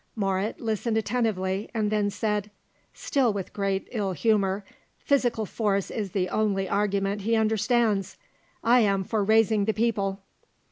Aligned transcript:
Moret 0.15 0.59
listened 0.59 0.97
attentively 0.97 1.69
and 1.75 1.91
then 1.91 2.09
said, 2.09 2.49
still 2.91 3.31
with 3.31 3.53
great 3.53 3.87
ill 3.91 4.13
humour, 4.13 4.65
"Physical 4.97 5.45
force 5.45 5.91
is 5.91 6.09
the 6.09 6.27
only 6.29 6.67
argument 6.67 7.21
he 7.21 7.35
understands. 7.35 8.17
I 8.63 8.79
am 8.79 9.03
for 9.03 9.23
raising 9.23 9.65
the 9.65 9.75
people." 9.75 10.23